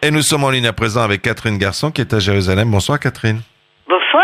Et 0.00 0.12
nous 0.12 0.22
sommes 0.22 0.44
en 0.44 0.50
ligne 0.50 0.68
à 0.68 0.72
présent 0.72 1.02
avec 1.02 1.22
Catherine 1.22 1.58
Garçon 1.58 1.90
qui 1.90 2.00
est 2.00 2.14
à 2.14 2.20
Jérusalem. 2.20 2.70
Bonsoir 2.70 3.00
Catherine. 3.00 3.40
Bonsoir. 3.88 4.22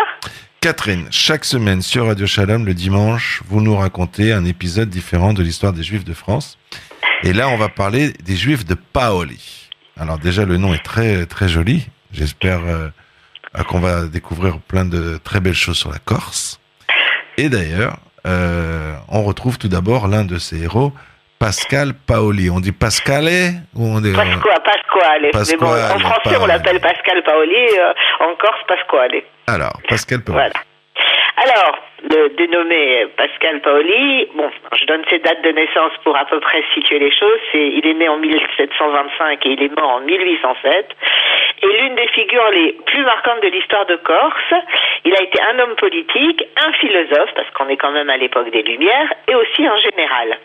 Catherine, 0.61 1.09
chaque 1.11 1.45
semaine 1.45 1.83
sur 1.83 2.07
Radio 2.07 2.29
Shalom, 2.29 2.65
le 2.65 2.75
dimanche, 2.75 3.43
vous 3.49 3.61
nous 3.61 3.75
racontez 3.75 4.33
un 4.33 4.45
épisode 4.45 4.89
différent 4.89 5.33
de 5.33 5.43
l'histoire 5.43 5.73
des 5.73 5.83
Juifs 5.83 6.05
de 6.05 6.15
France. 6.15 6.59
Et 7.25 7.33
là, 7.33 7.49
on 7.49 7.57
va 7.57 7.69
parler 7.69 8.13
des 8.25 8.37
Juifs 8.37 8.65
de 8.65 8.75
Paoli. 8.75 9.69
Alors 9.97 10.19
déjà, 10.19 10.45
le 10.45 10.59
nom 10.59 10.73
est 10.75 10.85
très 10.85 11.27
très 11.27 11.49
joli. 11.49 11.89
J'espère 12.13 12.61
euh, 12.65 12.91
qu'on 13.67 13.81
va 13.81 14.05
découvrir 14.05 14.61
plein 14.61 14.85
de 14.85 15.19
très 15.25 15.41
belles 15.41 15.55
choses 15.55 15.79
sur 15.79 15.91
la 15.91 15.99
Corse. 15.99 16.61
Et 17.37 17.49
d'ailleurs, 17.49 17.99
euh, 18.29 18.95
on 19.09 19.25
retrouve 19.25 19.59
tout 19.59 19.69
d'abord 19.69 20.07
l'un 20.07 20.25
de 20.25 20.39
ses 20.39 20.63
héros, 20.63 20.93
Pascal 21.45 21.93
Paoli. 22.09 22.49
On 22.49 22.59
dit 22.59 22.73
Pascale 22.73 23.61
ou 23.77 23.85
on 23.85 24.01
dit 24.01 24.17
Pasqua, 24.17 24.57
Pasquale. 24.65 25.29
Pasquale 25.31 25.59
bon, 25.61 25.67
en 25.67 25.99
français, 25.99 26.39
on 26.41 26.47
l'appelle 26.47 26.81
Pascal 26.81 27.23
Paoli. 27.23 27.65
Euh, 27.79 27.93
en 28.21 28.35
Corse, 28.37 28.65
Pasquale. 28.67 29.21
Alors, 29.47 29.77
Pascal 29.87 30.25
Paoli. 30.25 30.41
Voilà. 30.41 30.57
Alors, 31.45 31.77
le 32.09 32.31
dénommé 32.37 33.07
Pascal 33.19 33.61
Paoli, 33.61 34.29
bon, 34.35 34.49
je 34.81 34.87
donne 34.87 35.03
ses 35.11 35.19
dates 35.19 35.43
de 35.43 35.51
naissance 35.51 35.93
pour 36.03 36.17
à 36.17 36.25
peu 36.25 36.41
près 36.41 36.65
situer 36.73 36.99
les 36.99 37.13
choses. 37.13 37.41
C'est, 37.53 37.69
il 37.77 37.87
est 37.87 37.95
né 37.95 38.09
en 38.09 38.17
1725 38.17 39.45
et 39.45 39.49
il 39.51 39.63
est 39.65 39.77
mort 39.79 39.97
en 39.97 40.01
1807. 40.01 40.97
Figures 42.35 42.51
les 42.51 42.73
plus 42.87 43.05
marquantes 43.05 43.43
de 43.43 43.49
l'histoire 43.49 43.87
de 43.87 43.95
Corse, 43.95 44.55
il 45.05 45.15
a 45.15 45.23
été 45.23 45.41
un 45.41 45.59
homme 45.61 45.77
politique, 45.77 46.43
un 46.57 46.73
philosophe, 46.73 47.31
parce 47.37 47.49
qu'on 47.51 47.69
est 47.69 47.77
quand 47.77 47.93
même 47.93 48.11
à 48.11 48.17
l'époque 48.17 48.51
des 48.51 48.63
Lumières, 48.63 49.13
et 49.29 49.37
aussi 49.37 49.65
un 49.65 49.77
général. 49.77 50.39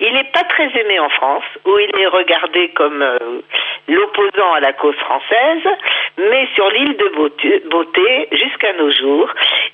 Il 0.00 0.12
n'est 0.12 0.30
pas 0.32 0.44
très 0.44 0.68
aimé 0.78 0.98
en 0.98 1.08
France, 1.08 1.44
où 1.64 1.78
il 1.78 1.98
est 1.98 2.06
regardé 2.08 2.68
comme 2.70 3.00
euh, 3.00 3.40
l'opposant 3.88 4.52
à 4.52 4.60
la 4.60 4.74
cause 4.74 4.96
française, 4.96 5.66
mais 6.18 6.46
sur 6.54 6.68
l'île 6.70 6.96
de 6.96 7.68
Beauté, 7.70 8.28
jusqu'à 8.32 8.72
nos 8.74 8.90
jours, 8.90 9.30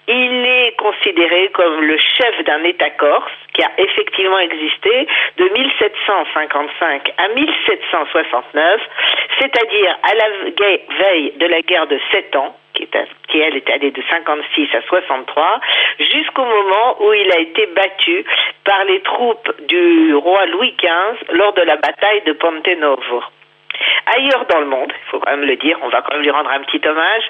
il 0.06 0.46
est 0.46 0.76
considéré 0.76 1.50
comme 1.52 1.80
le 1.82 1.98
chef 1.98 2.44
d'un 2.44 2.62
État 2.64 2.90
corse 2.90 3.32
qui 3.54 3.62
a 3.62 3.70
effectivement 3.78 4.38
existé 4.38 5.08
de 5.38 5.44
1755 5.48 7.12
à 7.16 7.28
1769, 7.28 8.80
c'est-à-dire 9.38 9.98
à 10.02 10.14
la 10.14 10.28
veille 10.98 11.32
de 11.36 11.46
la 11.46 11.62
guerre 11.62 11.86
de 11.86 11.98
Sept 12.10 12.34
Ans, 12.36 12.56
qui, 12.74 12.88
qui, 13.28 13.40
elle 13.40 13.56
est 13.56 13.70
allée 13.70 13.90
de 13.90 14.02
56 14.08 14.68
à 14.74 14.82
63, 14.82 15.60
jusqu'au 15.98 16.44
moment 16.44 16.96
où 17.00 17.12
il 17.12 17.32
a 17.32 17.38
été 17.40 17.66
battu 17.66 18.24
par 18.64 18.84
les 18.84 19.00
troupes 19.00 19.50
du 19.66 20.14
roi 20.14 20.46
Louis 20.46 20.74
XV 20.78 21.36
lors 21.36 21.54
de 21.54 21.62
la 21.62 21.76
bataille 21.76 22.22
de 22.22 22.32
Ponte 22.32 22.68
Novo. 22.68 23.22
Ailleurs 24.06 24.46
dans 24.46 24.60
le 24.60 24.66
monde, 24.66 24.92
il 24.92 25.10
faut 25.10 25.18
quand 25.18 25.30
même 25.30 25.46
le 25.46 25.56
dire, 25.56 25.78
on 25.82 25.88
va 25.88 26.02
quand 26.02 26.14
même 26.14 26.22
lui 26.22 26.30
rendre 26.30 26.50
un 26.50 26.60
petit 26.60 26.86
hommage, 26.86 27.24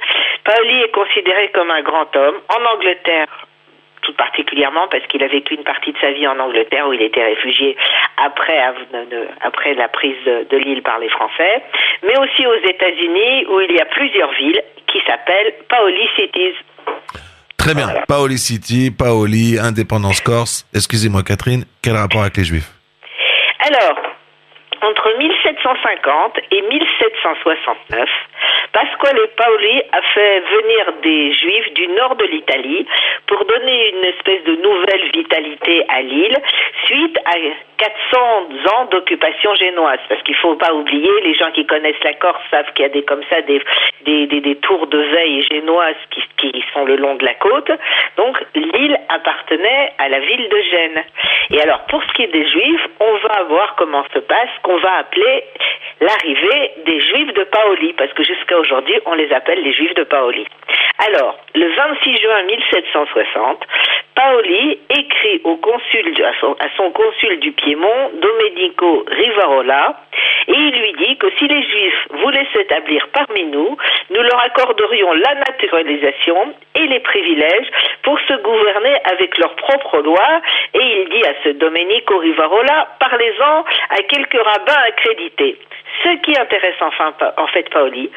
Paoli 0.44 0.82
est 0.82 0.94
considéré 0.94 1.50
comme 1.50 1.70
un 1.70 1.82
grand 1.82 2.14
homme. 2.14 2.41
En 2.48 2.74
Angleterre, 2.74 3.45
tout 4.06 4.14
particulièrement 4.14 4.86
parce 4.88 5.04
qu'il 5.08 5.22
a 5.24 5.26
vécu 5.26 5.54
une 5.54 5.64
partie 5.64 5.92
de 5.92 5.98
sa 5.98 6.12
vie 6.12 6.26
en 6.26 6.38
Angleterre 6.38 6.86
où 6.86 6.92
il 6.92 7.02
était 7.02 7.24
réfugié 7.24 7.76
après, 8.16 8.58
après 9.42 9.74
la 9.74 9.88
prise 9.88 10.24
de 10.24 10.56
l'île 10.56 10.82
par 10.82 10.98
les 11.00 11.08
Français, 11.08 11.62
mais 12.04 12.16
aussi 12.18 12.46
aux 12.46 12.68
États-Unis 12.68 13.46
où 13.50 13.60
il 13.60 13.72
y 13.72 13.80
a 13.80 13.84
plusieurs 13.86 14.32
villes 14.32 14.62
qui 14.86 14.98
s'appellent 15.06 15.54
Paoli 15.68 16.08
Cities. 16.16 16.54
Très 17.58 17.74
bien, 17.74 17.88
Paoli 18.06 18.38
City, 18.38 18.92
Paoli, 18.96 19.58
Indépendance 19.58 20.20
Corse. 20.20 20.64
Excusez-moi 20.72 21.22
Catherine, 21.24 21.64
quel 21.82 21.96
rapport 21.96 22.20
avec 22.20 22.36
les 22.36 22.44
Juifs? 22.44 22.70
Alors, 23.66 23.98
entre 24.86 25.18
1750 25.18 26.38
et 26.52 26.62
1769, 26.62 28.08
Pasquale 28.72 29.28
Paoli 29.36 29.82
a 29.92 30.02
fait 30.14 30.40
venir 30.40 30.92
des 31.02 31.32
Juifs 31.32 31.72
du 31.74 31.88
nord 31.88 32.14
de 32.16 32.24
l'Italie 32.26 32.86
pour 33.26 33.44
donner 33.44 33.90
une 33.90 34.04
espèce 34.04 34.44
de 34.44 34.56
nouvelle 34.56 35.10
vitalité 35.14 35.84
à 35.88 36.02
l'île 36.02 36.36
suite 36.84 37.19
à 37.25 37.34
400 37.78 38.19
ans 38.75 38.84
d'occupation 38.91 39.54
génoise. 39.54 39.98
Parce 40.08 40.22
qu'il 40.22 40.34
ne 40.34 40.41
faut 40.41 40.54
pas 40.56 40.72
oublier, 40.72 41.10
les 41.22 41.34
gens 41.34 41.50
qui 41.52 41.66
connaissent 41.66 42.02
la 42.04 42.14
Corse 42.14 42.42
savent 42.50 42.72
qu'il 42.75 42.84
y 42.84 42.86
a 42.86 42.92
des 42.92 43.02
comme 43.02 43.22
ça 43.30 43.41
des, 43.42 43.60
des, 44.04 44.26
des, 44.26 44.56
tours 44.56 44.86
de 44.86 44.98
veille 44.98 45.42
génoises 45.50 45.96
qui, 46.10 46.22
qui 46.52 46.64
sont 46.72 46.84
le 46.84 46.96
long 46.96 47.14
de 47.16 47.25
la 47.25 47.34
côte. 47.34 47.70
Donc 48.16 48.42
l'île 48.54 48.95
appartenait 49.09 49.93
à 49.99 50.09
la 50.09 50.21
ville 50.21 50.49
de 50.49 50.61
Gênes. 50.71 51.05
Et 51.50 51.61
alors 51.62 51.84
pour 51.87 52.03
ce 52.03 52.12
qui 52.15 52.22
est 52.22 52.33
des 52.33 52.49
Juifs, 52.49 52.87
on 53.00 53.17
va 53.28 53.43
voir 53.44 53.75
comment 53.77 54.05
se 54.12 54.19
passe 54.19 54.50
qu'on 54.62 54.78
va 54.78 54.99
appeler 54.99 55.44
l'arrivée 56.00 56.72
des 56.84 57.00
Juifs 57.00 57.33
de 57.34 57.44
Paoli, 57.44 57.93
parce 57.94 58.12
que 58.12 58.25
jusqu'à 58.25 58.59
aujourd'hui, 58.59 58.99
on 59.06 59.15
les 59.15 59.33
appelle 59.33 59.62
les 59.62 59.72
Juifs 59.72 59.94
de 59.94 60.05
Paoli. 60.05 60.47
Alors, 60.99 61.39
le 61.55 61.69
26 61.69 62.17
juin 62.17 62.43
1760, 62.44 63.65
Paoli 64.15 64.78
écrit 64.91 65.43
à, 66.25 66.69
son, 66.77 66.91
consul 66.91 67.38
du 67.41 67.53
Piémont, 67.53 68.11
Domenico 68.15 69.05
Rivarola, 69.09 70.00
et 70.48 70.52
il 70.52 70.78
lui 70.78 70.92
dit 70.92 71.16
que 71.18 71.30
si 71.38 71.48
les 71.48 71.62
Juifs 71.62 72.06
voulaient 72.22 72.46
s'établir 72.52 73.08
parmi 73.12 73.44
nous, 73.44 73.76
nous 74.10 74.22
leur 74.22 74.40
accorderions 74.44 75.12
la 75.12 75.34
naturalisation 75.34 76.54
et 76.74 76.86
les 76.86 77.00
privilèges 77.00 77.70
pour 78.02 78.18
se 78.20 78.34
gouverner 78.42 78.96
avec 79.10 79.36
leurs 79.38 79.56
propres 79.56 79.98
lois. 79.98 80.40
Et 80.74 81.02
il 81.02 81.08
dit 81.08 81.26
à 81.26 81.34
ce 81.44 81.48
Domenico 81.50 82.18
Rivarola, 82.18 82.88
parlez-en 83.00 83.64
à 83.90 84.02
quelques 84.08 84.40
rabbins 84.40 84.82
accrédités. 84.88 85.58
Ce 86.04 86.10
qui 86.20 86.38
intéresse 86.38 86.76
enfin 86.80 87.14
en 87.36 87.46
fait 87.48 87.68
Paoli, 87.70 88.10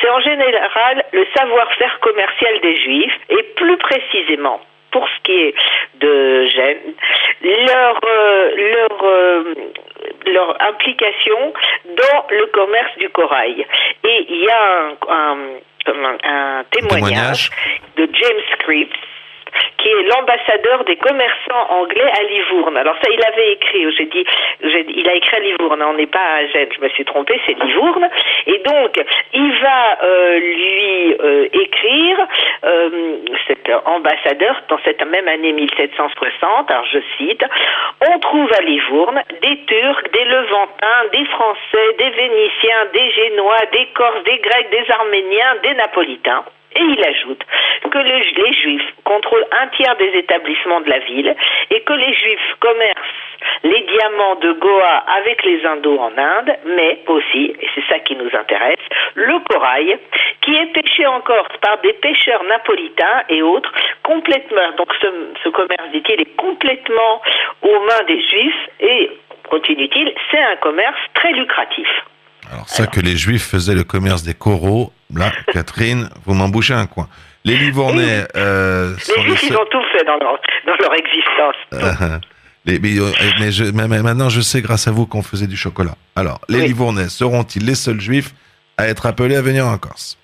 c'est 0.00 0.08
en 0.08 0.20
général 0.20 1.04
le 1.12 1.26
savoir-faire 1.36 1.98
commercial 2.00 2.60
des 2.60 2.76
Juifs 2.76 3.18
et 3.28 3.42
plus 3.56 3.76
précisément 3.76 4.60
pour 4.94 5.08
ce 5.08 5.22
qui 5.24 5.32
est 5.32 5.54
de 5.96 6.46
Gênes, 6.46 6.94
leur, 7.42 8.00
euh, 8.04 8.50
leur, 8.56 9.04
euh, 9.04 9.54
leur 10.34 10.60
implication 10.60 11.54
dans 11.86 12.26
le 12.30 12.46
commerce 12.52 12.98
du 12.98 13.08
corail. 13.08 13.66
Et 14.04 14.26
il 14.28 14.44
y 14.44 14.50
a 14.50 14.92
un, 15.08 15.36
un, 16.24 16.64
témoignage, 16.70 17.50
de 17.96 18.08
James 18.12 18.42
Scripps 18.54 19.13
l'ambassadeur 20.02 20.84
des 20.84 20.96
commerçants 20.96 21.70
anglais 21.70 22.10
à 22.18 22.22
Livourne. 22.24 22.76
Alors 22.76 22.96
ça, 23.02 23.10
il 23.12 23.24
avait 23.24 23.52
écrit, 23.52 23.92
j'ai 23.96 24.06
dit, 24.06 24.24
il 24.62 25.08
a 25.08 25.14
écrit 25.14 25.36
à 25.36 25.40
Livourne, 25.40 25.82
on 25.82 25.94
n'est 25.94 26.06
pas 26.06 26.36
à 26.36 26.46
Gênes, 26.46 26.70
je 26.76 26.80
me 26.80 26.88
suis 26.90 27.04
trompée, 27.04 27.40
c'est 27.46 27.58
Livourne. 27.58 28.08
Et 28.46 28.58
donc, 28.58 29.00
il 29.32 29.52
va 29.60 29.98
euh, 30.02 30.38
lui 30.38 31.16
euh, 31.20 31.48
écrire, 31.52 32.26
euh, 32.64 33.16
cet 33.46 33.70
ambassadeur, 33.86 34.62
dans 34.68 34.78
cette 34.84 35.04
même 35.04 35.28
année 35.28 35.52
1760, 35.52 36.70
alors 36.70 36.86
je 36.92 36.98
cite, 37.18 37.44
on 38.08 38.18
trouve 38.18 38.50
à 38.58 38.62
Livourne 38.62 39.20
des 39.42 39.64
Turcs, 39.66 40.10
des 40.12 40.24
Levantins, 40.24 41.04
des 41.12 41.24
Français, 41.26 41.96
des 41.98 42.10
Vénitiens, 42.10 42.86
des 42.92 43.10
Génois, 43.10 43.60
des 43.72 43.86
Corses, 43.94 44.24
des 44.24 44.38
Grecs, 44.38 44.70
des 44.70 44.90
Arméniens, 44.90 45.56
des 45.62 45.74
Napolitains. 45.74 46.44
Et 46.76 46.82
il 46.82 47.04
ajoute 47.04 47.42
que 47.90 47.98
les 47.98 48.52
Juifs 48.52 48.94
contrôlent 49.04 49.46
un 49.62 49.68
tiers 49.68 49.96
des 49.96 50.18
établissements 50.18 50.80
de 50.80 50.90
la 50.90 50.98
ville 51.00 51.34
et 51.70 51.80
que 51.82 51.92
les 51.92 52.14
Juifs 52.14 52.54
commercent 52.60 53.24
les 53.62 53.80
diamants 53.82 54.36
de 54.36 54.52
Goa 54.52 55.04
avec 55.18 55.44
les 55.44 55.64
Indos 55.64 55.98
en 55.98 56.16
Inde, 56.16 56.56
mais 56.64 57.00
aussi, 57.06 57.54
et 57.60 57.68
c'est 57.74 57.84
ça 57.88 57.98
qui 58.00 58.16
nous 58.16 58.30
intéresse, 58.34 58.80
le 59.14 59.38
corail, 59.40 59.98
qui 60.40 60.54
est 60.54 60.72
pêché 60.72 61.06
en 61.06 61.20
Corse 61.20 61.56
par 61.60 61.78
des 61.78 61.92
pêcheurs 61.94 62.42
napolitains 62.44 63.22
et 63.28 63.42
autres, 63.42 63.72
complètement, 64.02 64.72
donc 64.76 64.92
ce, 65.00 65.06
ce 65.42 65.48
commerce, 65.50 65.90
dit-il, 65.92 66.20
est 66.20 66.36
complètement 66.36 67.22
aux 67.62 67.80
mains 67.80 68.04
des 68.06 68.20
Juifs 68.20 68.68
et, 68.80 69.10
continue-t-il, 69.48 70.14
c'est 70.30 70.42
un 70.42 70.56
commerce 70.56 70.98
très 71.14 71.32
lucratif. 71.32 71.88
Alors 72.50 72.68
ça 72.68 72.86
que 72.86 73.00
les 73.00 73.16
Juifs 73.16 73.46
faisaient 73.46 73.74
le 73.74 73.84
commerce 73.84 74.22
des 74.22 74.34
coraux, 74.34 74.92
là, 75.14 75.32
Catherine, 75.52 76.08
vous 76.24 76.34
m'en 76.34 76.48
bouchez 76.48 76.74
un 76.74 76.86
coin. 76.86 77.08
Les 77.44 77.56
Livournais... 77.56 78.26
Euh, 78.36 78.94
les 79.16 79.22
Juifs, 79.22 79.44
ils 79.48 79.56
ont 79.56 79.66
tout 79.70 79.82
fait 79.92 80.04
dans 80.04 80.16
leur, 80.18 80.38
dans 80.66 80.76
leur 80.80 80.94
existence. 80.94 82.20
Euh, 82.66 82.72
mais, 83.74 83.88
mais, 83.88 84.02
maintenant, 84.02 84.30
je 84.30 84.40
sais 84.40 84.62
grâce 84.62 84.88
à 84.88 84.90
vous 84.90 85.04
qu'on 85.04 85.20
faisait 85.20 85.46
du 85.46 85.56
chocolat. 85.56 85.96
Alors, 86.16 86.40
les 86.48 86.66
Livournais 86.66 87.10
seront-ils 87.10 87.62
les 87.62 87.74
seuls 87.74 88.00
Juifs 88.00 88.30
à 88.78 88.88
être 88.88 89.04
appelés 89.04 89.36
à 89.36 89.42
venir 89.42 89.66
en 89.66 89.76
Corse? 89.76 90.16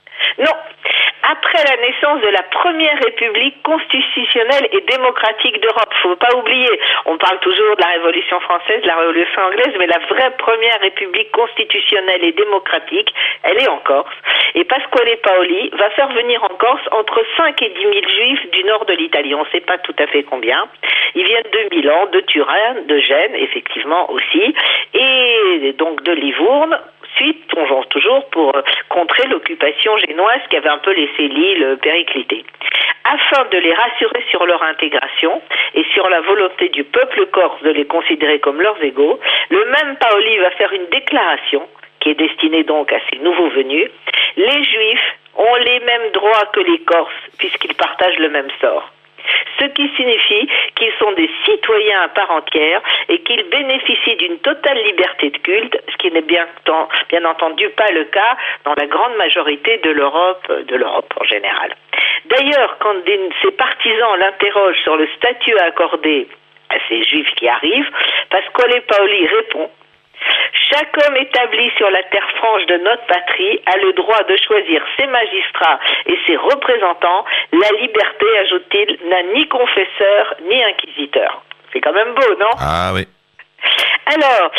Après 1.60 1.76
la 1.76 1.82
naissance 1.82 2.20
de 2.20 2.28
la 2.28 2.42
première 2.42 2.98
république 3.04 3.62
constitutionnelle 3.62 4.68
et 4.72 4.80
démocratique 4.82 5.60
d'Europe. 5.60 5.92
Faut 6.02 6.16
pas 6.16 6.34
oublier, 6.36 6.68
on 7.06 7.18
parle 7.18 7.38
toujours 7.40 7.76
de 7.76 7.80
la 7.80 7.88
Révolution 7.88 8.40
française, 8.40 8.82
de 8.82 8.86
la 8.86 8.96
Révolution 8.96 9.42
anglaise, 9.42 9.74
mais 9.78 9.86
la 9.86 9.98
vraie 9.98 10.30
première 10.38 10.80
république 10.80 11.30
constitutionnelle 11.32 12.24
et 12.24 12.32
démocratique, 12.32 13.12
elle 13.42 13.58
est 13.58 13.68
en 13.68 13.78
Corse. 13.78 14.14
Et 14.54 14.64
Pasquale 14.64 15.16
Paoli 15.22 15.70
va 15.72 15.90
faire 15.90 16.08
venir 16.12 16.42
en 16.44 16.54
Corse 16.54 16.86
entre 16.92 17.22
5 17.36 17.60
et 17.62 17.68
10 17.68 17.80
000 17.80 17.92
juifs 17.92 18.50
du 18.52 18.64
nord 18.64 18.84
de 18.86 18.94
l'Italie. 18.94 19.34
On 19.34 19.44
ne 19.44 19.50
sait 19.50 19.60
pas 19.60 19.78
tout 19.78 19.94
à 19.98 20.06
fait 20.06 20.22
combien. 20.22 20.68
Ils 21.14 21.24
viennent 21.24 21.50
de 21.52 21.76
Milan, 21.76 22.06
de 22.12 22.20
Turin, 22.20 22.74
de 22.86 22.98
Gênes, 22.98 23.34
effectivement 23.34 24.10
aussi, 24.10 24.54
et 24.94 25.74
donc 25.78 26.02
de 26.02 26.12
Livourne 26.12 26.78
suite, 27.16 27.46
toujours 27.90 28.28
pour 28.30 28.52
l'occupation 29.28 29.96
génoise 29.98 30.40
qui 30.48 30.56
avait 30.56 30.68
un 30.68 30.78
peu 30.78 30.92
laissé 30.92 31.28
l'île 31.28 31.78
péricliter. 31.82 32.44
Afin 33.04 33.44
de 33.50 33.58
les 33.58 33.72
rassurer 33.72 34.24
sur 34.30 34.46
leur 34.46 34.62
intégration 34.62 35.42
et 35.74 35.84
sur 35.94 36.08
la 36.08 36.20
volonté 36.20 36.68
du 36.68 36.84
peuple 36.84 37.26
corse 37.26 37.62
de 37.62 37.70
les 37.70 37.86
considérer 37.86 38.40
comme 38.40 38.60
leurs 38.60 38.82
égaux, 38.82 39.18
le 39.50 39.64
même 39.64 39.96
Paoli 39.96 40.38
va 40.38 40.50
faire 40.52 40.72
une 40.72 40.86
déclaration 40.86 41.66
qui 42.00 42.10
est 42.10 42.14
destinée 42.14 42.64
donc 42.64 42.92
à 42.92 43.00
ces 43.10 43.18
nouveaux 43.18 43.50
venus. 43.50 43.90
Les 44.36 44.64
Juifs 44.64 45.16
ont 45.36 45.56
les 45.56 45.80
mêmes 45.80 46.10
droits 46.12 46.46
que 46.52 46.60
les 46.60 46.78
Corses 46.80 47.12
puisqu'ils 47.38 47.74
partagent 47.74 48.18
le 48.18 48.28
même 48.28 48.48
sort 48.60 48.90
ce 49.58 49.66
qui 49.66 49.88
signifie 49.96 50.48
qu'ils 50.76 50.92
sont 50.98 51.12
des 51.12 51.30
citoyens 51.44 52.02
à 52.02 52.08
part 52.08 52.30
entière 52.30 52.80
et 53.08 53.18
qu'ils 53.22 53.44
bénéficient 53.44 54.16
d'une 54.16 54.38
totale 54.38 54.78
liberté 54.84 55.30
de 55.30 55.38
culte, 55.38 55.76
ce 55.90 55.96
qui 55.98 56.10
n'est 56.10 56.22
bien, 56.22 56.46
entendu 57.24 57.68
pas 57.70 57.90
le 57.92 58.04
cas 58.04 58.36
dans 58.64 58.74
la 58.76 58.86
grande 58.86 59.16
majorité 59.16 59.78
de 59.78 59.90
l'Europe, 59.90 60.50
de 60.66 60.76
l'Europe 60.76 61.12
en 61.20 61.24
général. 61.24 61.74
D'ailleurs, 62.26 62.76
quand 62.80 62.94
ses 63.42 63.50
partisans 63.52 64.18
l'interrogent 64.18 64.82
sur 64.82 64.96
le 64.96 65.08
statut 65.16 65.56
accordé 65.58 66.28
à 66.70 66.76
ces 66.88 67.02
juifs 67.04 67.34
qui 67.36 67.48
arrivent, 67.48 67.90
Pasquale 68.30 68.82
Paoli 68.82 69.26
répond 69.26 69.70
chaque 70.70 70.96
homme 71.04 71.16
établi 71.16 71.70
sur 71.76 71.90
la 71.90 72.02
terre 72.04 72.28
franche 72.36 72.66
de 72.66 72.76
notre 72.78 73.04
patrie 73.06 73.60
a 73.66 73.76
le 73.78 73.92
droit 73.94 74.22
de 74.24 74.36
choisir 74.36 74.82
ses 74.98 75.06
magistrats 75.06 75.80
et 76.06 76.18
ses 76.26 76.36
représentants. 76.36 77.24
La 77.52 77.68
liberté, 77.80 78.26
ajoute-t-il, 78.44 79.08
n'a 79.08 79.22
ni 79.34 79.48
confesseur 79.48 80.34
ni 80.42 80.62
inquisiteur. 80.62 81.42
C'est 81.72 81.80
quand 81.80 81.92
même 81.92 82.14
beau, 82.14 82.34
non? 82.38 82.50
Ah 82.58 82.92
oui. 82.94 83.06
Alors, 84.06 84.50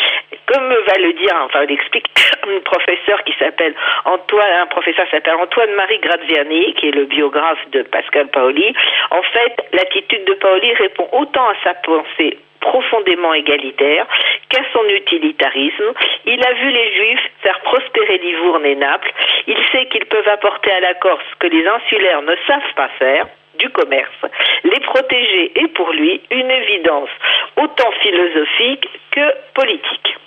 comme 0.48 0.70
va 0.70 0.98
le 1.00 1.14
dire, 1.14 1.36
enfin 1.44 1.66
l'explique 1.66 2.08
un 2.48 2.60
professeur 2.62 3.24
qui 3.24 3.34
s'appelle 3.40 3.74
Antoine, 4.06 4.54
un 4.62 4.68
professeur 4.68 5.06
s'appelle 5.10 5.36
Antoine-Marie 5.36 6.00
Graziani, 6.00 6.74
qui 6.76 6.90
est 6.90 6.96
le 6.96 7.06
biographe 7.06 7.70
de 7.72 7.84
Pascal 7.84 8.28
Paoli. 8.28 8.74
En 9.12 9.22
fait, 9.24 9.56
l'attitude 9.74 10.26
de 10.26 10.34
Paoli 10.34 10.74
répond 10.76 11.08
autant 11.12 11.48
à 11.50 11.54
sa 11.64 11.74
pensée 11.76 12.38
profondément 12.62 13.34
égalitaire 13.34 14.06
qu'à 14.50 14.62
son 14.72 14.86
utilitarisme. 14.86 15.92
Il 16.26 16.46
a 16.46 16.54
vu 16.54 16.70
les 16.70 16.94
Juifs 16.94 17.32
faire 17.42 17.60
prospérer 17.62 18.20
Livourne 18.20 18.66
et 18.66 18.76
Naples. 18.76 19.12
Il 19.48 19.58
sait 19.72 19.88
qu'ils 19.88 20.06
peuvent 20.06 20.28
apporter 20.28 20.72
à 20.72 20.80
la 20.80 20.94
Corse 20.94 21.24
ce 21.32 21.36
que 21.40 21.48
les 21.48 21.68
insulaires 21.68 22.22
ne 22.22 22.36
savent 22.48 22.74
pas 22.76 22.90
faire 23.00 23.26
du 23.62 23.70
commerce. 23.70 24.22
Les 24.64 24.80
protéger 24.82 25.52
est 25.56 25.68
pour 25.70 25.92
lui 25.94 26.22
une 26.32 26.52
évidence 26.52 27.10
autant 27.58 27.92
philosophique 28.02 28.88
que 29.12 29.26
politique. 29.54 30.18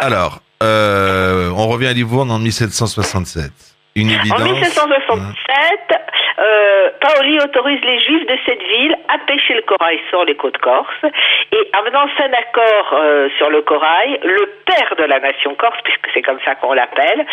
Alors, 0.00 0.40
euh, 0.62 1.50
on 1.56 1.68
revient 1.68 1.88
à 1.88 1.92
Livourne 1.92 2.30
en 2.30 2.38
1767. 2.38 3.50
Une 3.94 4.08
évidence. 4.08 4.40
En 4.40 4.44
1767, 4.44 6.02
euh, 6.38 6.90
Paoli 6.98 7.38
autorise 7.40 7.80
les 7.84 8.00
Juifs 8.00 8.26
de 8.26 8.38
cette 8.46 8.62
ville 8.62 8.96
à 9.08 9.18
pêcher 9.26 9.52
le 9.54 9.62
corail 9.62 10.00
sur 10.08 10.24
les 10.24 10.34
côtes 10.34 10.56
corses 10.58 11.04
et 11.52 11.70
en 11.76 11.82
menant 11.82 12.06
un 12.06 12.32
accord 12.32 12.94
euh, 12.94 13.28
sur 13.36 13.50
le 13.50 13.60
corail, 13.60 14.18
le 14.22 14.46
père 14.64 14.96
de 14.96 15.04
la 15.04 15.20
nation 15.20 15.54
corse, 15.56 15.78
puisque 15.84 16.08
c'est 16.14 16.22
comme 16.22 16.40
ça 16.42 16.54
qu'on 16.54 16.72
l'appelle, 16.72 17.26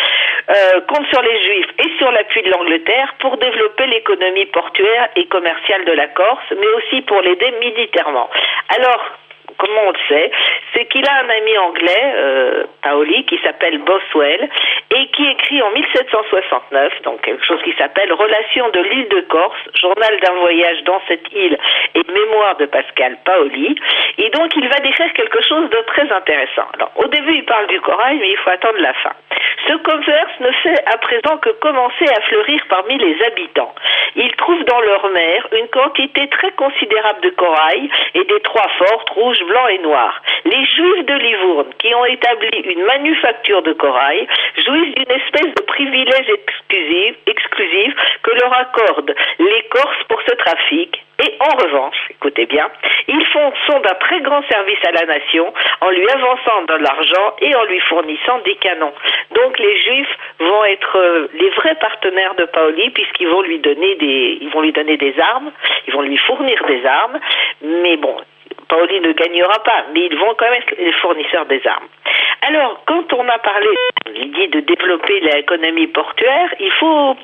euh, 0.50 0.80
compte 0.86 1.06
sur 1.06 1.22
les 1.22 1.42
Juifs 1.42 1.70
et 1.78 1.96
sur 1.96 2.10
l'appui 2.10 2.42
de 2.42 2.50
l'Angleterre 2.50 3.14
pour 3.20 3.38
développer 3.38 3.86
l'économie 3.86 4.46
portuaire 4.46 5.08
et 5.16 5.26
commerciale 5.28 5.86
de 5.86 5.92
la 5.92 6.08
Corse, 6.08 6.44
mais 6.50 6.68
aussi 6.76 7.00
pour 7.02 7.22
l'aider 7.22 7.54
militairement. 7.62 8.28
Alors, 8.76 9.02
comment 9.56 9.82
on 9.86 9.92
le 9.92 9.98
sait, 10.08 10.30
c'est 10.74 10.86
qu'il 10.86 11.06
a 11.06 11.24
un 11.24 11.28
ami 11.28 11.58
anglais, 11.58 12.12
euh, 12.16 12.64
Paoli, 12.82 13.24
qui 13.26 13.38
s'appelle 13.42 13.78
Boswell, 13.78 14.48
et 14.96 15.06
qui 15.08 15.26
écrit 15.26 15.62
en 15.62 15.70
1769, 15.70 17.02
donc 17.02 17.20
quelque 17.22 17.44
chose 17.44 17.62
qui 17.62 17.72
s'appelle 17.78 18.12
Relations 18.12 18.68
de 18.70 18.80
l'île 18.80 19.08
de 19.08 19.20
Corse, 19.22 19.58
journal 19.80 20.20
d'un 20.20 20.34
voyage 20.34 20.82
dans 20.84 21.00
cette 21.08 21.32
île 21.32 21.58
et 21.94 22.02
mémoire 22.12 22.56
de 22.56 22.66
Pascal 22.66 23.16
Paoli. 23.24 23.76
Et 24.18 24.30
donc 24.30 24.54
il 24.56 24.68
va 24.68 24.80
décrire 24.80 25.12
quelque 25.12 25.42
chose 25.42 25.70
de 25.70 25.78
très 25.86 26.10
intéressant. 26.10 26.66
Alors 26.74 26.92
au 26.96 27.06
début 27.06 27.34
il 27.34 27.44
parle 27.44 27.66
du 27.68 27.80
corail, 27.80 28.18
mais 28.18 28.30
il 28.30 28.36
faut 28.38 28.50
attendre 28.50 28.78
la 28.78 28.94
fin. 28.94 29.12
Ce 29.68 29.74
commerce 29.74 30.40
ne 30.40 30.50
fait 30.52 30.84
à 30.86 30.98
présent 30.98 31.38
que 31.38 31.50
commencer 31.60 32.06
à 32.08 32.20
fleurir 32.22 32.60
parmi 32.68 32.98
les 32.98 33.22
habitants. 33.24 33.74
Ils 34.16 34.34
trouvent 34.36 34.64
dans 34.64 34.80
leur 34.80 35.08
mer 35.10 35.46
une 35.52 35.68
quantité 35.68 36.28
très 36.28 36.50
considérable 36.52 37.20
de 37.20 37.30
corail 37.30 37.88
et 38.14 38.24
des 38.24 38.40
trois 38.40 38.68
fortes, 38.78 39.10
rouges, 39.10 39.42
blancs 39.46 39.70
et 39.70 39.78
noirs. 39.78 40.20
Les 40.44 40.59
juifs 40.64 41.06
de 41.06 41.14
Livourne, 41.14 41.70
qui 41.78 41.94
ont 41.94 42.04
établi 42.04 42.58
une 42.64 42.84
manufacture 42.84 43.62
de 43.62 43.72
corail, 43.72 44.26
jouissent 44.56 44.94
d'une 44.94 45.10
espèce 45.10 45.54
de 45.54 45.62
privilège 45.62 46.28
exclusif, 46.28 47.16
exclusif 47.26 47.94
que 48.22 48.30
leur 48.40 48.52
accordent 48.52 49.14
les 49.38 49.62
Corses 49.70 50.04
pour 50.08 50.20
ce 50.22 50.34
trafic 50.34 51.04
et 51.22 51.36
en 51.38 51.54
revanche, 51.54 51.96
écoutez 52.08 52.46
bien, 52.46 52.66
ils 53.06 53.26
font, 53.26 53.52
sont 53.66 53.80
d'un 53.80 53.94
très 53.94 54.20
grand 54.22 54.42
service 54.48 54.78
à 54.86 54.92
la 54.92 55.04
nation 55.04 55.52
en 55.82 55.90
lui 55.90 56.08
avançant 56.08 56.62
de 56.66 56.74
l'argent 56.74 57.34
et 57.42 57.54
en 57.54 57.64
lui 57.64 57.78
fournissant 57.80 58.38
des 58.38 58.54
canons. 58.56 58.94
Donc 59.32 59.58
les 59.58 59.80
Juifs 59.82 60.16
vont 60.38 60.64
être 60.64 60.96
euh, 60.96 61.28
les 61.34 61.50
vrais 61.50 61.74
partenaires 61.74 62.34
de 62.36 62.44
Paoli 62.46 62.88
puisqu'ils 62.90 63.28
vont 63.28 63.42
lui 63.42 63.58
donner 63.58 63.96
des, 63.96 64.48
vont 64.50 64.62
lui 64.62 64.72
donner 64.72 64.96
des 64.96 65.14
armes, 65.20 65.52
ils 65.86 65.92
vont 65.92 66.02
lui 66.02 66.16
fournir 66.16 66.64
des 66.66 66.86
armes. 66.86 67.20
Mais 67.60 67.98
bon, 67.98 68.16
Paoli 68.70 69.00
ne 69.00 69.12
gagnera 69.12 69.62
pas, 69.64 69.84
mais 69.92 70.06
ils 70.06 70.16
vont 70.16 70.34
quand 70.34 70.48
même 70.48 70.62
être 70.62 70.74
les 70.78 70.92
fournisseurs 70.92 71.46
des 71.46 71.60
armes. 71.66 71.88
Alors, 72.42 72.82
quand 72.86 73.12
on 73.12 73.28
a 73.28 73.38
parlé 73.38 73.68
l'idée 74.14 74.46
de 74.46 74.60
développer 74.60 75.20
l'économie 75.20 75.88
portuaire, 75.88 76.54
il 76.60 76.70
faut 76.72 77.16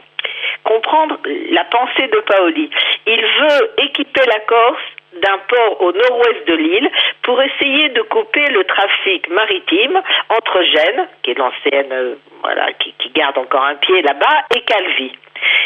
comprendre 0.65 1.19
la 1.51 1.65
pensée 1.65 2.09
de 2.09 2.19
Paoli. 2.19 2.69
Il 3.07 3.21
veut 3.21 3.71
équiper 3.79 4.23
la 4.27 4.41
Corse 4.41 4.83
d'un 5.23 5.39
port 5.49 5.83
au 5.83 5.93
nord-ouest 5.93 6.47
de 6.47 6.55
l'île 6.55 6.91
pour 7.23 7.41
essayer 7.43 7.89
de 7.91 8.03
couper 8.03 8.47
le 8.49 8.65
trafic 8.65 9.29
maritime 9.29 10.01
entre 10.29 10.63
Gênes, 10.63 11.09
qui 11.23 11.31
est 11.31 11.39
l'ancienne, 11.39 11.93
euh, 11.93 12.15
voilà, 12.43 12.73
qui, 12.75 12.95
garde 13.15 13.39
encore 13.39 13.65
un 13.65 13.77
pied 13.77 14.03
là-bas, 14.03 14.45
et 14.55 14.61
Calvi. 14.61 15.13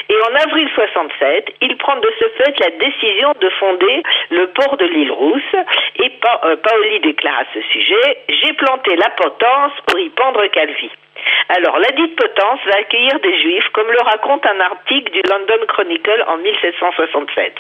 Et 0.09 0.17
en 0.23 0.35
avril 0.35 0.69
67, 0.75 1.55
il 1.63 1.77
prend 1.79 1.97
de 1.97 2.13
ce 2.21 2.29
fait 2.43 2.59
la 2.61 2.71
décision 2.71 3.33
de 3.41 3.49
fonder 3.51 4.03
le 4.31 4.47
port 4.49 4.77
de 4.77 4.87
l'île 4.87 5.13
Rousse. 5.13 5.57
Et 5.97 6.13
euh, 6.45 6.57
Paoli 6.57 7.01
déclare 7.01 7.41
à 7.41 7.45
ce 7.55 7.61
sujet 7.73 8.19
J'ai 8.29 8.53
planté 8.55 8.97
la 8.97 9.11
potence 9.11 9.73
pour 9.87 9.99
y 9.99 10.09
pendre 10.11 10.47
Calvi. 10.47 10.91
Alors, 11.49 11.79
la 11.79 11.91
dite 11.91 12.17
potence 12.17 12.61
va 12.67 12.79
accueillir 12.79 13.19
des 13.21 13.41
juifs, 13.41 13.69
comme 13.73 13.91
le 13.91 14.01
raconte 14.03 14.47
un 14.47 14.61
article 14.61 15.13
du 15.13 15.23
London 15.29 15.67
Chronicle 15.69 16.25
en 16.29 16.37
1767. 16.39 17.55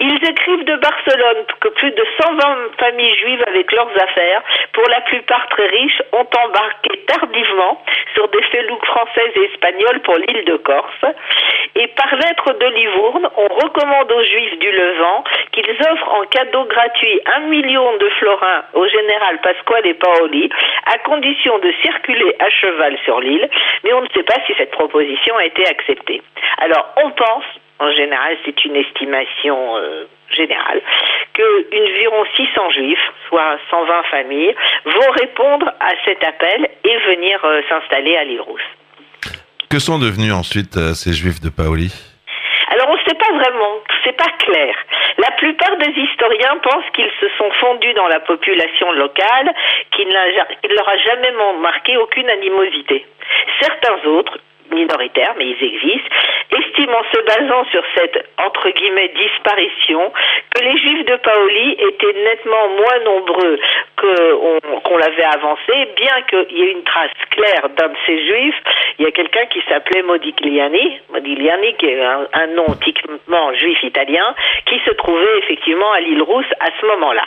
Ils 0.00 0.28
écrivent 0.28 0.64
de 0.64 0.76
Barcelone 0.76 1.44
que 1.60 1.68
plus 1.68 1.90
de 1.92 2.04
120 2.22 2.76
familles 2.78 3.14
juives 3.16 3.44
avec 3.46 3.72
leurs 3.72 3.92
affaires, 4.02 4.42
pour 4.72 4.88
la 4.88 5.00
plupart 5.02 5.48
très 5.48 5.66
riches, 5.66 6.02
ont 6.12 6.26
embarqué 6.44 6.90
tardivement 7.06 7.82
sur 8.14 8.28
des 8.28 8.42
felouques 8.42 8.86
françaises 8.86 9.32
et 9.36 9.44
espagnoles 9.52 10.00
pour 10.00 10.16
l'île 10.16 10.44
de 10.44 10.56
Corse. 10.56 11.04
De 12.60 12.66
Livourne, 12.66 13.26
on 13.36 13.48
recommande 13.54 14.12
aux 14.12 14.22
juifs 14.22 14.58
du 14.58 14.70
Levant 14.70 15.24
qu'ils 15.52 15.70
offrent 15.80 16.14
en 16.14 16.24
cadeau 16.26 16.64
gratuit 16.64 17.20
un 17.34 17.40
million 17.48 17.96
de 17.96 18.08
florins 18.18 18.62
au 18.74 18.86
général 18.86 19.40
Pasquale 19.40 19.94
Paoli, 19.94 20.50
à 20.86 20.98
condition 20.98 21.58
de 21.58 21.72
circuler 21.82 22.36
à 22.38 22.50
cheval 22.50 22.98
sur 23.04 23.20
l'île, 23.20 23.48
mais 23.84 23.92
on 23.94 24.02
ne 24.02 24.08
sait 24.14 24.22
pas 24.22 24.36
si 24.46 24.52
cette 24.58 24.72
proposition 24.72 25.36
a 25.38 25.44
été 25.46 25.66
acceptée. 25.66 26.22
Alors, 26.58 26.86
on 27.02 27.10
pense, 27.12 27.44
en 27.78 27.90
général, 27.92 28.36
c'est 28.44 28.64
une 28.64 28.76
estimation 28.76 29.76
euh, 29.78 30.04
générale, 30.28 30.82
que 31.32 31.42
environ 31.74 32.24
600 32.36 32.70
juifs, 32.70 33.12
soit 33.28 33.58
120 33.70 34.02
familles, 34.10 34.54
vont 34.84 35.10
répondre 35.18 35.66
à 35.80 35.92
cet 36.04 36.22
appel 36.24 36.68
et 36.84 36.96
venir 37.08 37.40
euh, 37.44 37.62
s'installer 37.70 38.16
à 38.16 38.24
l'île 38.24 38.42
Rousse. 38.42 38.60
Que 39.70 39.78
sont 39.78 39.98
devenus 39.98 40.34
ensuite 40.34 40.76
euh, 40.76 40.92
ces 40.92 41.12
juifs 41.12 41.40
de 41.40 41.48
Paoli 41.48 41.90
alors 42.70 42.86
on 42.88 42.94
ne 42.94 43.02
sait 43.02 43.18
pas 43.18 43.32
vraiment, 43.34 43.82
c'est 43.90 44.08
pas 44.20 44.30
clair. 44.44 44.74
La 45.16 45.30
plupart 45.32 45.76
des 45.78 45.92
historiens 45.96 46.58
pensent 46.62 46.90
qu'ils 46.92 47.10
se 47.20 47.28
sont 47.38 47.50
fondus 47.52 47.94
dans 47.94 48.08
la 48.08 48.20
population 48.20 48.92
locale, 48.92 49.50
qu'il 49.92 50.08
ne 50.08 50.74
leur 50.74 50.88
a 50.88 50.96
jamais 50.98 51.32
marqué 51.60 51.96
aucune 51.96 52.28
animosité. 52.28 53.06
Certains 53.60 54.04
autres, 54.04 54.38
minoritaires, 54.72 55.34
mais 55.38 55.46
ils 55.46 55.64
existent, 55.64 56.10
estime 56.50 56.94
en 56.94 57.04
se 57.12 57.20
basant 57.24 57.64
sur 57.70 57.82
cette, 57.96 58.26
entre 58.38 58.70
guillemets, 58.70 59.12
disparition, 59.16 60.12
que 60.54 60.64
les 60.64 60.78
juifs 60.78 61.04
de 61.06 61.16
Paoli 61.16 61.72
étaient 61.72 62.12
nettement 62.24 62.68
moins 62.76 62.98
nombreux 63.04 63.58
qu'on 63.96 64.96
l'avait 64.96 65.24
avancé, 65.24 65.88
bien 65.96 66.22
qu'il 66.28 66.58
y 66.58 66.62
ait 66.62 66.72
une 66.72 66.84
trace 66.84 67.10
claire 67.30 67.68
d'un 67.76 67.88
de 67.88 67.96
ces 68.06 68.26
juifs. 68.26 68.62
Il 68.98 69.04
y 69.04 69.08
a 69.08 69.12
quelqu'un 69.12 69.46
qui 69.46 69.62
s'appelait 69.68 70.02
Modigliani, 70.02 71.00
Modigliani 71.10 71.74
qui 71.74 71.86
est 71.86 72.02
un, 72.02 72.46
nom 72.48 72.66
typiquement 72.82 73.52
juif 73.54 73.82
italien, 73.82 74.34
qui 74.66 74.80
se 74.86 74.90
trouvait 74.92 75.38
effectivement 75.38 75.92
à 75.92 76.00
l'île 76.00 76.22
Rousse 76.22 76.52
à 76.60 76.68
ce 76.80 76.86
moment-là 76.86 77.22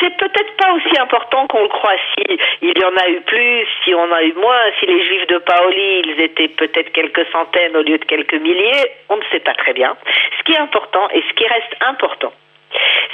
c'est 0.00 0.16
peut-être 0.16 0.56
pas 0.56 0.72
aussi 0.72 0.98
important 0.98 1.46
qu'on 1.46 1.62
le 1.62 1.68
croit. 1.68 1.96
Si 2.14 2.38
il 2.62 2.78
y 2.78 2.84
en 2.84 2.96
a 2.96 3.08
eu 3.08 3.20
plus, 3.22 3.66
si 3.84 3.94
on 3.94 4.12
a 4.12 4.22
eu 4.22 4.32
moins, 4.34 4.62
si 4.78 4.86
les 4.86 5.04
Juifs 5.04 5.26
de 5.28 5.38
Paoli, 5.38 6.02
ils 6.06 6.20
étaient 6.20 6.48
peut-être 6.48 6.92
quelques 6.92 7.26
centaines 7.30 7.76
au 7.76 7.82
lieu 7.82 7.98
de 7.98 8.04
quelques 8.04 8.34
milliers, 8.34 8.90
on 9.08 9.16
ne 9.16 9.22
sait 9.30 9.40
pas 9.40 9.54
très 9.54 9.72
bien. 9.72 9.96
Ce 10.38 10.42
qui 10.44 10.52
est 10.52 10.58
important 10.58 11.08
et 11.10 11.22
ce 11.28 11.34
qui 11.34 11.46
reste 11.46 11.76
important, 11.80 12.32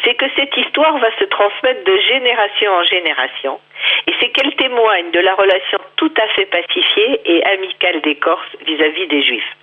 c'est 0.04 0.14
que 0.14 0.26
cette 0.36 0.56
histoire 0.56 0.98
va 0.98 1.10
se 1.18 1.24
transmettre 1.24 1.84
de 1.84 1.96
génération 2.08 2.72
en 2.72 2.82
génération 2.84 3.60
et 4.06 4.14
c'est 4.20 4.30
qu'elle 4.30 4.54
témoigne 4.56 5.10
de 5.10 5.20
la 5.20 5.34
relation 5.34 5.78
tout 5.96 6.12
à 6.20 6.26
fait 6.28 6.46
pacifiée 6.46 7.20
et 7.24 7.44
amicale 7.44 8.00
des 8.00 8.16
Corses 8.16 8.56
vis-à-vis 8.66 9.06
des 9.06 9.22
Juifs. 9.22 9.56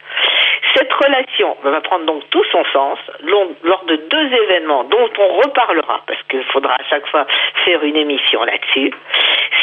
Cette 0.75 0.91
relation 0.93 1.55
va 1.63 1.81
prendre 1.81 2.05
donc 2.05 2.29
tout 2.29 2.43
son 2.51 2.63
sens 2.65 2.99
lors 3.23 3.85
de 3.85 3.95
deux 3.95 4.33
événements 4.33 4.83
dont 4.83 5.09
on 5.17 5.27
reparlera, 5.41 6.03
parce 6.07 6.21
qu'il 6.23 6.43
faudra 6.45 6.73
à 6.73 6.83
chaque 6.89 7.07
fois 7.07 7.25
faire 7.63 7.83
une 7.83 7.95
émission 7.95 8.43
là-dessus, 8.43 8.91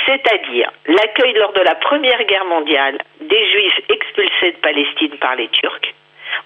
c'est-à-dire 0.06 0.70
l'accueil 0.86 1.34
lors 1.34 1.52
de 1.52 1.60
la 1.60 1.74
Première 1.76 2.22
Guerre 2.24 2.44
mondiale 2.44 2.98
des 3.20 3.50
Juifs 3.50 3.80
expulsés 3.88 4.52
de 4.52 4.58
Palestine 4.58 5.16
par 5.18 5.36
les 5.36 5.48
Turcs, 5.48 5.94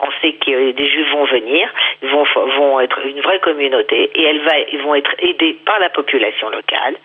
on 0.00 0.10
sait 0.20 0.32
que 0.34 0.72
des 0.72 0.86
Juifs 0.86 1.10
vont 1.12 1.24
venir, 1.24 1.68
ils 2.02 2.08
vont, 2.08 2.80
être 2.80 2.98
une 3.06 3.20
vraie 3.20 3.40
communauté 3.40 4.10
et 4.14 4.30
ils 4.72 4.82
vont 4.82 4.94
être 4.94 5.14
aidés 5.18 5.56
par 5.64 5.78
la 5.78 5.88
population 5.90 6.50
locale. 6.50 6.96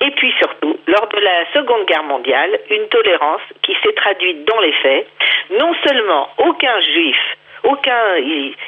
Et 0.00 0.10
puis 0.12 0.32
surtout, 0.38 0.78
lors 0.86 1.06
de 1.08 1.20
la 1.20 1.52
Seconde 1.52 1.86
Guerre 1.86 2.04
mondiale, 2.04 2.58
une 2.70 2.88
tolérance 2.88 3.42
qui 3.62 3.76
s'est 3.82 3.94
traduite 3.94 4.44
dans 4.44 4.60
les 4.60 4.72
faits. 4.72 5.06
Non 5.58 5.72
seulement 5.86 6.28
aucun 6.38 6.80
Juif 6.80 7.18
aucun 7.64 8.20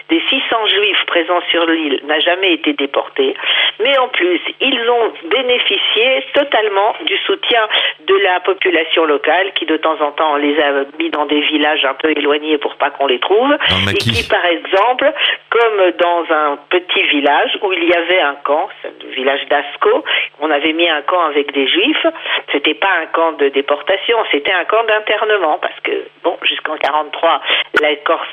des 0.09 0.23
600 0.29 0.67
juifs 0.67 1.05
présents 1.07 1.43
sur 1.51 1.67
l'île 1.67 2.01
n'a 2.05 2.19
jamais 2.21 2.53
été 2.55 2.73
déporté, 2.73 3.35
mais 3.81 3.97
en 3.99 4.09
plus, 4.09 4.41
ils 4.61 4.91
ont 4.91 5.13
bénéficié 5.29 6.25
totalement 6.35 6.95
du 7.05 7.17
soutien 7.19 7.69
de 8.07 8.15
la 8.17 8.41
population 8.41 9.05
locale 9.05 9.53
qui 9.55 9.67
de 9.67 9.77
temps 9.77 10.01
en 10.01 10.13
temps 10.13 10.37
les 10.37 10.59
a 10.61 10.85
mis 10.99 11.11
dans 11.11 11.27
des 11.27 11.41
villages 11.41 11.85
un 11.85 11.95
peu 11.95 12.11
éloignés 12.11 12.59
pour 12.59 12.77
pas 12.77 12.91
qu'on 12.91 13.07
les 13.07 13.19
trouve. 13.19 13.57
Et 13.89 13.95
qui 13.95 14.29
par 14.29 14.45
exemple 14.45 15.13
comme 15.51 15.91
dans 15.99 16.35
un 16.35 16.59
petit 16.69 17.03
village 17.09 17.59
où 17.63 17.73
il 17.73 17.85
y 17.85 17.95
avait 17.95 18.21
un 18.21 18.37
camp, 18.45 18.69
le 18.85 19.15
village 19.15 19.47
d'Asco, 19.49 20.05
on 20.41 20.51
avait 20.51 20.73
mis 20.73 20.89
un 20.89 21.03
camp 21.03 21.23
avec 21.27 21.53
des 21.53 21.67
juifs, 21.67 22.07
c'était 22.53 22.75
pas 22.75 22.91
un 23.03 23.07
camp 23.07 23.33
de 23.33 23.49
déportation, 23.49 24.19
c'était 24.31 24.53
un 24.53 24.65
camp 24.65 24.85
d'internement 24.85 25.59
parce 25.59 25.79
que 25.83 25.93
bon, 26.23 26.37
jusqu'en 26.43 26.77
43, 26.77 27.41
la 27.81 27.97
Corse 27.97 28.29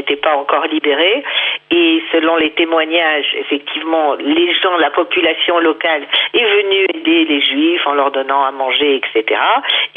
n'était 0.00 0.16
pas 0.16 0.36
encore 0.36 0.66
libérée 0.66 1.22
et 1.70 2.02
selon 2.12 2.36
les 2.36 2.50
témoignages, 2.50 3.34
effectivement, 3.38 4.14
les 4.14 4.52
gens, 4.54 4.76
la 4.78 4.90
population 4.90 5.58
locale 5.58 6.02
est 6.34 6.44
venue 6.44 6.86
aider 6.94 7.24
les 7.24 7.40
juifs 7.40 7.86
en 7.86 7.94
leur 7.94 8.10
donnant 8.10 8.44
à 8.44 8.50
manger, 8.50 8.96
etc. 8.96 9.40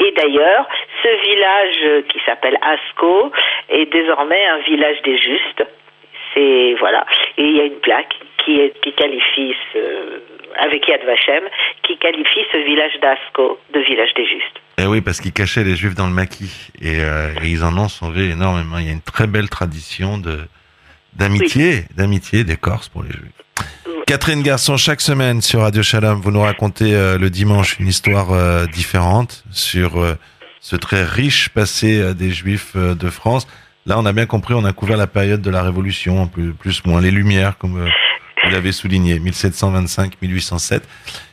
Et 0.00 0.12
d'ailleurs, 0.12 0.66
ce 1.02 1.08
village 1.08 2.04
qui 2.08 2.20
s'appelle 2.26 2.58
Asco 2.62 3.32
est 3.68 3.86
désormais 3.86 4.44
un 4.46 4.58
village 4.58 5.02
des 5.02 5.18
justes 5.18 5.64
c'est 6.34 6.74
voilà. 6.78 7.06
Et 7.38 7.44
il 7.44 7.56
y 7.56 7.60
a 7.60 7.64
une 7.64 7.80
plaque 7.80 8.14
qui, 8.44 8.60
est, 8.60 8.78
qui 8.80 8.92
qualifie 8.92 9.54
ce, 9.72 9.78
avec 10.58 10.86
Yad 10.88 11.00
Vashem, 11.04 11.44
qui 11.82 11.98
qualifie 11.98 12.40
ce 12.52 12.58
village 12.64 12.92
d'Asco 13.00 13.58
de 13.72 13.80
village 13.80 14.12
des 14.14 14.26
Justes. 14.26 14.60
Eh 14.78 14.86
oui, 14.86 15.00
parce 15.00 15.20
qu'ils 15.20 15.32
cachaient 15.32 15.64
les 15.64 15.76
Juifs 15.76 15.94
dans 15.94 16.06
le 16.06 16.12
maquis 16.12 16.70
et, 16.80 17.00
euh, 17.00 17.30
ils 17.42 17.62
en 17.64 17.76
ont 17.78 17.88
sauvé 17.88 18.30
énormément. 18.30 18.78
Il 18.78 18.86
y 18.86 18.88
a 18.88 18.92
une 18.92 19.00
très 19.00 19.26
belle 19.26 19.48
tradition 19.48 20.18
de 20.18 20.40
d'amitié, 21.14 21.84
d'amitié 21.96 22.42
des 22.42 22.56
Corses 22.56 22.88
pour 22.88 23.04
les 23.04 23.10
Juifs. 23.10 24.02
Catherine 24.08 24.42
Garçon, 24.42 24.76
chaque 24.76 25.00
semaine 25.00 25.42
sur 25.42 25.60
Radio 25.60 25.82
Shalom, 25.82 26.20
vous 26.20 26.32
nous 26.32 26.40
racontez 26.40 26.92
euh, 26.92 27.18
le 27.18 27.30
dimanche 27.30 27.78
une 27.78 27.86
histoire 27.86 28.32
euh, 28.32 28.66
différente 28.66 29.44
sur 29.52 29.92
ce 30.60 30.74
très 30.74 31.04
riche 31.04 31.50
passé 31.50 32.14
des 32.14 32.30
Juifs 32.30 32.76
de 32.76 33.10
France. 33.10 33.46
Là, 33.86 33.98
on 33.98 34.06
a 34.06 34.12
bien 34.12 34.26
compris, 34.26 34.54
on 34.54 34.64
a 34.64 34.72
couvert 34.72 34.96
la 34.96 35.06
période 35.06 35.40
de 35.40 35.50
la 35.50 35.62
Révolution, 35.62 36.26
plus, 36.26 36.52
plus 36.52 36.84
moins 36.84 37.00
les 37.00 37.10
Lumières, 37.10 37.58
comme 37.58 37.86
vous 38.44 38.50
l'avez 38.50 38.72
souligné, 38.72 39.18
1725-1807. 39.18 40.82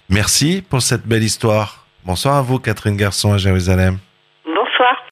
Merci 0.10 0.63
pour 0.68 0.82
cette 0.82 1.06
belle 1.06 1.24
histoire. 1.24 1.86
Bonsoir 2.06 2.36
à 2.36 2.41
vous, 2.41 2.60
Catherine 2.60 2.98
Garçon, 2.98 3.34
à 3.34 3.38
Jérusalem. 3.38 3.98